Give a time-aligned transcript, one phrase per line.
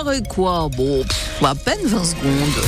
[0.00, 0.68] arrêt quoi?
[0.76, 1.04] Bon,
[1.42, 2.64] à peine 20 secondes.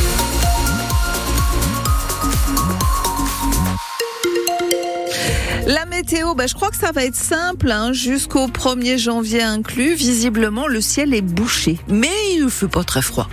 [5.67, 9.95] La météo, bah, je crois que ça va être simple, hein, jusqu'au 1er janvier inclus.
[9.95, 13.29] Visiblement, le ciel est bouché, mais il ne fait pas très froid.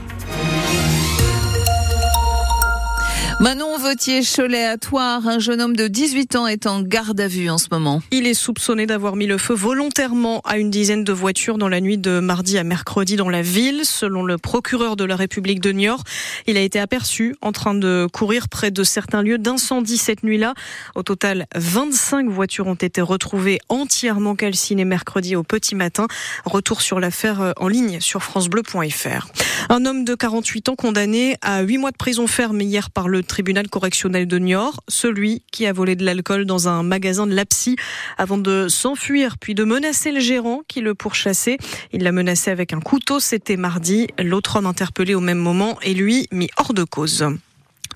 [3.39, 7.51] Manon Vautier-Cholet à Toire, un jeune homme de 18 ans est en garde à vue
[7.51, 8.01] en ce moment.
[8.09, 11.79] Il est soupçonné d'avoir mis le feu volontairement à une dizaine de voitures dans la
[11.79, 13.81] nuit de mardi à mercredi dans la ville.
[13.83, 16.03] Selon le procureur de la République de Niort,
[16.47, 20.55] il a été aperçu en train de courir près de certains lieux d'incendie cette nuit-là.
[20.95, 26.07] Au total, 25 voitures ont été retrouvées entièrement calcinées mercredi au petit matin.
[26.45, 29.27] Retour sur l'affaire euh, en ligne sur francebleu.fr.
[29.69, 33.23] Un homme de 48 ans condamné à 8 mois de prison ferme hier par le
[33.23, 37.75] tribunal correctionnel de Niort, celui qui a volé de l'alcool dans un magasin de Lapsy
[38.17, 41.57] avant de s'enfuir puis de menacer le gérant qui le pourchassait.
[41.91, 44.07] Il l'a menacé avec un couteau, c'était mardi.
[44.19, 47.25] L'autre homme interpellé au même moment est lui mis hors de cause.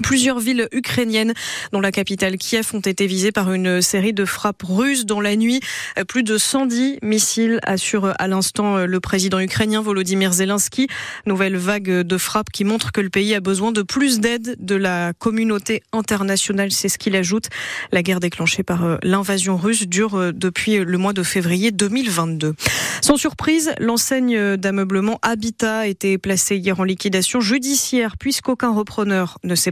[0.04, 1.34] Plusieurs villes ukrainiennes,
[1.72, 5.36] dont la capitale Kiev, ont été visées par une série de frappes russes dans la
[5.36, 5.60] nuit.
[6.08, 10.88] Plus de 110 missiles, assure à l'instant le président ukrainien Volodymyr Zelensky.
[11.26, 14.76] Nouvelle vague de frappes qui montre que le pays a besoin de plus d'aide de
[14.76, 16.72] la communauté internationale.
[16.72, 17.48] C'est ce qu'il ajoute.
[17.92, 22.56] La guerre déclenchée par l'invasion russe dure depuis le mois de février 2022.
[23.02, 29.72] Sans surprise, l'enseigne d'ameublement Habitat été placée hier en liquidation judiciaire puisqu'aucun repreneur ne s'est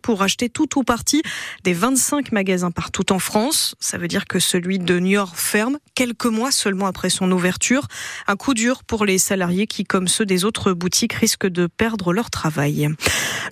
[0.00, 1.22] pour acheter tout ou partie
[1.64, 3.74] des 25 magasins partout en France.
[3.78, 7.86] Ça veut dire que celui de Niort ferme quelques mois seulement après son ouverture.
[8.26, 12.12] Un coup dur pour les salariés qui, comme ceux des autres boutiques, risquent de perdre
[12.12, 12.88] leur travail.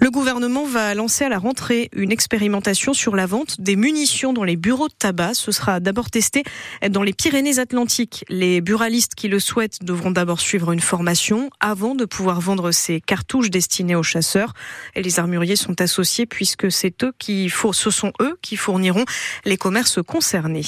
[0.01, 4.45] Le gouvernement va lancer à la rentrée une expérimentation sur la vente des munitions dans
[4.45, 5.35] les bureaux de tabac.
[5.35, 6.43] Ce sera d'abord testé
[6.89, 8.25] dans les Pyrénées-Atlantiques.
[8.29, 13.01] Les buralistes qui le souhaitent devront d'abord suivre une formation avant de pouvoir vendre ces
[13.01, 14.55] cartouches destinées aux chasseurs.
[14.95, 19.05] Et les armuriers sont associés puisque c'est eux qui, ce sont eux qui fourniront
[19.45, 20.63] les commerces concernés.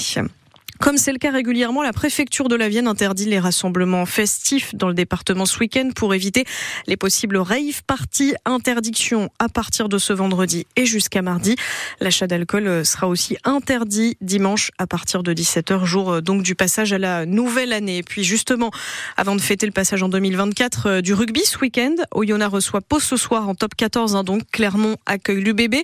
[0.83, 4.89] Comme c'est le cas régulièrement, la préfecture de la Vienne interdit les rassemblements festifs dans
[4.89, 6.43] le département ce week-end pour éviter
[6.87, 8.33] les possibles rave parties.
[8.43, 11.55] Interdiction à partir de ce vendredi et jusqu'à mardi.
[12.01, 16.97] L'achat d'alcool sera aussi interdit dimanche à partir de 17h, jour donc du passage à
[16.97, 17.99] la nouvelle année.
[17.99, 18.69] Et puis justement,
[19.15, 22.99] avant de fêter le passage en 2024 euh, du rugby ce week-end, Oyonnax reçoit Pau
[22.99, 24.17] ce soir en top 14.
[24.17, 25.75] Hein, donc Clermont accueille l'UBB.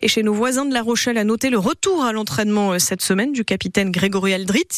[0.00, 3.02] Et chez nos voisins de La Rochelle, à noter le retour à l'entraînement euh, cette
[3.02, 4.32] semaine du capitaine Grégory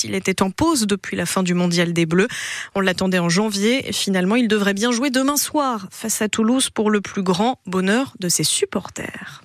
[0.05, 2.29] il était en pause depuis la fin du mondial des Bleus.
[2.75, 6.71] On l'attendait en janvier et finalement il devrait bien jouer demain soir face à Toulouse
[6.71, 9.43] pour le plus grand bonheur de ses supporters.